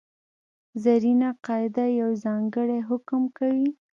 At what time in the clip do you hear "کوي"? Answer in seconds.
3.37-3.69